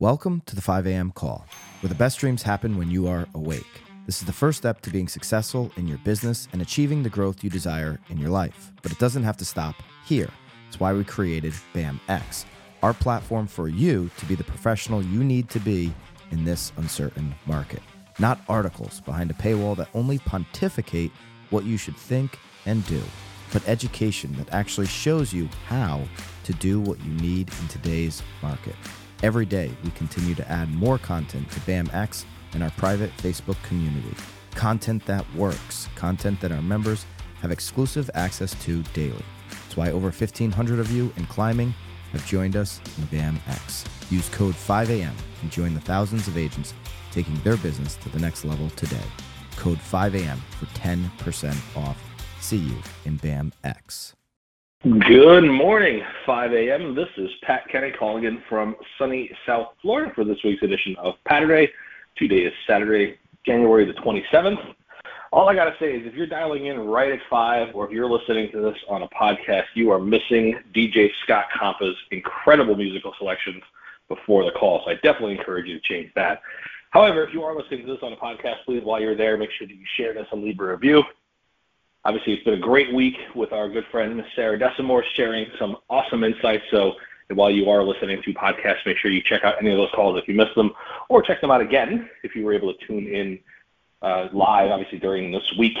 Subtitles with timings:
[0.00, 1.12] Welcome to the 5 a.m.
[1.12, 1.46] call,
[1.78, 3.80] where the best dreams happen when you are awake.
[4.06, 7.44] This is the first step to being successful in your business and achieving the growth
[7.44, 8.72] you desire in your life.
[8.82, 10.30] But it doesn't have to stop here.
[10.66, 12.44] It's why we created BAMX,
[12.82, 15.94] our platform for you to be the professional you need to be
[16.32, 17.80] in this uncertain market.
[18.18, 21.12] Not articles behind a paywall that only pontificate
[21.50, 22.36] what you should think
[22.66, 23.00] and do,
[23.52, 26.02] but education that actually shows you how
[26.42, 28.74] to do what you need in today's market.
[29.24, 34.14] Every day, we continue to add more content to BAMX and our private Facebook community.
[34.50, 37.06] Content that works, content that our members
[37.40, 39.24] have exclusive access to daily.
[39.48, 41.72] That's why over 1,500 of you in climbing
[42.12, 43.86] have joined us in BAMX.
[44.12, 46.74] Use code 5AM and join the thousands of agents
[47.10, 49.06] taking their business to the next level today.
[49.56, 51.98] Code 5AM for 10% off.
[52.40, 54.12] See you in BAMX.
[54.84, 56.94] Good morning, 5 a.m.
[56.94, 61.14] This is Pat Kenny calling in from sunny South Florida for this week's edition of
[61.24, 61.72] Paturday.
[62.18, 64.74] Today is Saturday, January the 27th.
[65.32, 67.92] All I got to say is if you're dialing in right at 5 or if
[67.92, 73.14] you're listening to this on a podcast, you are missing DJ Scott Compa's incredible musical
[73.16, 73.62] selections
[74.10, 74.82] before the call.
[74.84, 76.42] So I definitely encourage you to change that.
[76.90, 79.50] However, if you are listening to this on a podcast, please, while you're there, make
[79.52, 81.02] sure that you share this and leave a review.
[82.06, 86.22] Obviously, it's been a great week with our good friend Sarah Desimore sharing some awesome
[86.22, 86.64] insights.
[86.70, 86.92] So
[87.32, 90.18] while you are listening to podcasts, make sure you check out any of those calls
[90.18, 90.72] if you missed them,
[91.08, 93.38] or check them out again if you were able to tune in
[94.02, 95.78] uh, live, obviously during this week.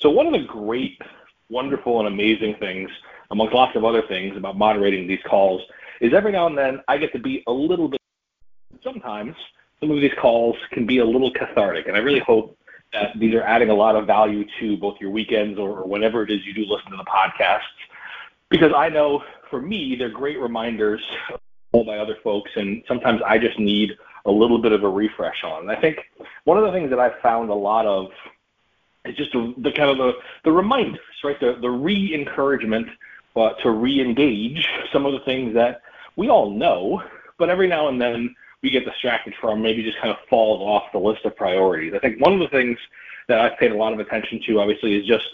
[0.00, 1.00] So one of the great,
[1.48, 2.90] wonderful, and amazing things,
[3.30, 5.62] amongst lots of other things about moderating these calls,
[6.00, 8.00] is every now and then I get to be a little bit.
[8.82, 9.36] Sometimes
[9.78, 12.58] some of these calls can be a little cathartic, and I really hope
[12.92, 16.30] that these are adding a lot of value to both your weekends or, whenever it
[16.30, 17.60] is you do listen to the podcasts.
[18.48, 21.02] Because I know for me, they're great reminders
[21.72, 23.92] all my other folks, and sometimes I just need
[24.24, 25.62] a little bit of a refresh on.
[25.62, 25.98] And I think
[26.44, 28.10] one of the things that I've found a lot of
[29.04, 30.12] is just the, the kind of the,
[30.44, 31.38] the reminders, right?
[31.38, 32.88] The, the re encouragement
[33.36, 35.82] uh, to re engage some of the things that
[36.16, 37.02] we all know,
[37.38, 40.92] but every now and then we get distracted from, maybe just kind of falls off
[40.92, 41.92] the list of priorities.
[41.94, 42.78] I think one of the things
[43.28, 45.26] that I've paid a lot of attention to, obviously, is just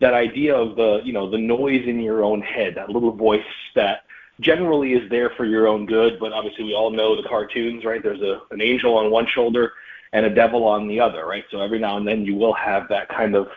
[0.00, 3.42] that idea of the, you know, the noise in your own head, that little voice
[3.74, 4.02] that
[4.40, 8.02] generally is there for your own good, but obviously we all know the cartoons, right?
[8.02, 9.72] There's a, an angel on one shoulder
[10.12, 11.44] and a devil on the other, right?
[11.50, 13.48] So every now and then you will have that kind of,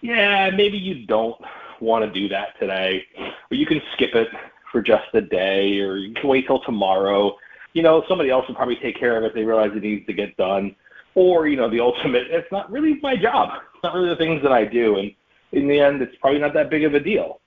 [0.00, 1.36] yeah, maybe you don't
[1.80, 4.28] want to do that today, or you can skip it
[4.70, 7.36] for just a day, or you can wait till tomorrow
[7.72, 9.34] you know, somebody else will probably take care of it.
[9.34, 10.74] They realize it needs to get done.
[11.14, 13.60] Or, you know, the ultimate, it's not really my job.
[13.74, 14.98] It's not really the things that I do.
[14.98, 15.12] And
[15.52, 17.40] in the end, it's probably not that big of a deal.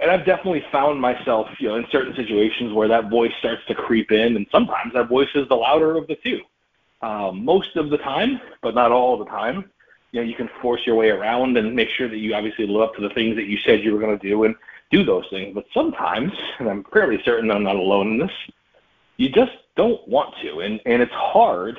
[0.00, 3.74] And I've definitely found myself, you know, in certain situations where that voice starts to
[3.74, 6.40] creep in, and sometimes that voice is the louder of the two.
[7.02, 9.70] Um, most of the time, but not all the time,
[10.12, 12.82] you know, you can force your way around and make sure that you obviously live
[12.82, 14.54] up to the things that you said you were going to do and
[14.90, 15.54] do those things.
[15.54, 18.32] But sometimes, and I'm fairly certain I'm not alone in this,
[19.20, 20.60] you just don't want to.
[20.60, 21.76] And, and it's hard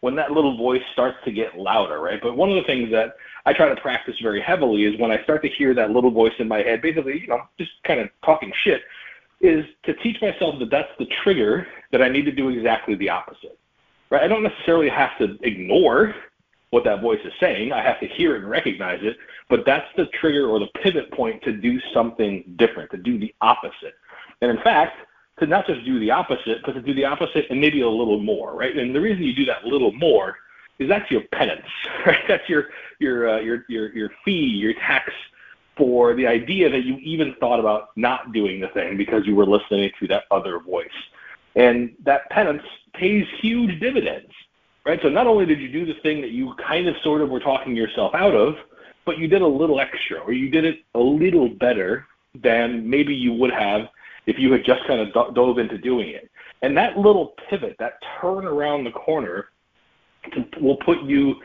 [0.00, 2.20] when that little voice starts to get louder, right?
[2.20, 5.22] But one of the things that I try to practice very heavily is when I
[5.22, 8.10] start to hear that little voice in my head, basically, you know, just kind of
[8.22, 8.82] talking shit,
[9.40, 13.08] is to teach myself that that's the trigger that I need to do exactly the
[13.08, 13.58] opposite,
[14.10, 14.22] right?
[14.22, 16.14] I don't necessarily have to ignore
[16.68, 17.72] what that voice is saying.
[17.72, 19.16] I have to hear it and recognize it,
[19.48, 23.34] but that's the trigger or the pivot point to do something different, to do the
[23.40, 23.94] opposite.
[24.42, 24.98] And in fact,
[25.38, 28.20] to not just do the opposite, but to do the opposite and maybe a little
[28.20, 28.76] more, right?
[28.76, 30.36] And the reason you do that little more
[30.78, 31.66] is that's your penance,
[32.06, 32.22] right?
[32.28, 32.68] That's your
[32.98, 35.12] your uh, your your your fee, your tax
[35.76, 39.46] for the idea that you even thought about not doing the thing because you were
[39.46, 40.86] listening to that other voice.
[41.56, 42.62] And that penance
[42.92, 44.32] pays huge dividends,
[44.86, 45.00] right?
[45.02, 47.40] So not only did you do the thing that you kind of sort of were
[47.40, 48.56] talking yourself out of,
[49.04, 53.14] but you did a little extra or you did it a little better than maybe
[53.14, 53.88] you would have
[54.26, 56.30] if you had just kind of dove into doing it.
[56.62, 59.48] And that little pivot, that turn around the corner,
[60.60, 61.36] will put you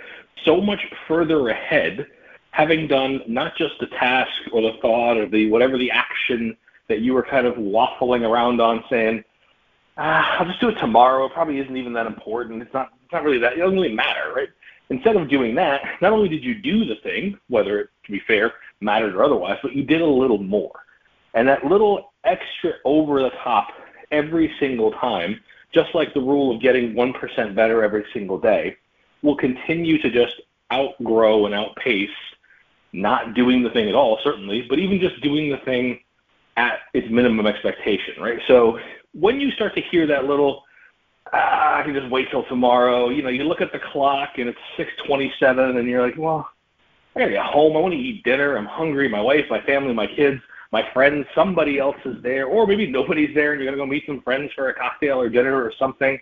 [0.46, 2.08] so much further ahead,
[2.52, 6.56] having done not just the task or the thought or the whatever the action
[6.88, 9.24] that you were kind of waffling around on, saying,
[9.98, 11.26] ah, "I'll just do it tomorrow.
[11.26, 12.62] It probably isn't even that important.
[12.62, 12.92] It's not.
[13.04, 13.54] It's not really that.
[13.54, 14.50] It doesn't really matter, right?"
[14.90, 18.20] Instead of doing that, not only did you do the thing, whether it, to be
[18.26, 20.72] fair, mattered or otherwise, but you did a little more.
[21.34, 23.68] And that little extra over the top
[24.12, 25.40] every single time,
[25.74, 28.76] just like the rule of getting 1% better every single day,
[29.22, 30.42] will continue to just
[30.72, 32.10] outgrow and outpace
[32.92, 36.00] not doing the thing at all, certainly, but even just doing the thing
[36.58, 38.40] at its minimum expectation, right?
[38.48, 38.80] So
[39.14, 40.64] when you start to hear that little,
[41.32, 43.10] ah, I can just wait till tomorrow.
[43.10, 46.50] You know, you look at the clock and it's 6:27, and you're like, well,
[47.16, 47.78] I gotta get home.
[47.78, 48.58] I want to eat dinner.
[48.58, 49.08] I'm hungry.
[49.08, 50.42] My wife, my family, my kids,
[50.72, 51.26] my friends.
[51.34, 54.52] Somebody else is there, or maybe nobody's there, and you're gonna go meet some friends
[54.54, 56.20] for a cocktail or dinner or something.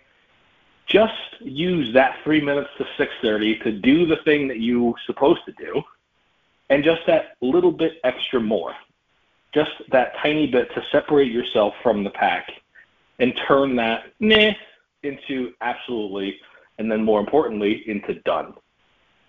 [0.86, 5.52] Just use that three minutes to 6:30 to do the thing that you're supposed to
[5.52, 5.82] do,
[6.70, 8.74] and just that little bit extra more,
[9.52, 12.50] just that tiny bit to separate yourself from the pack,
[13.18, 14.54] and turn that meh
[15.02, 16.40] into absolutely,
[16.78, 18.54] and then more importantly, into done.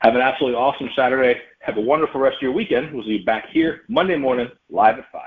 [0.01, 1.39] Have an absolutely awesome Saturday.
[1.59, 2.93] Have a wonderful rest of your weekend.
[2.93, 5.21] We'll see you back here Monday morning, live at 5.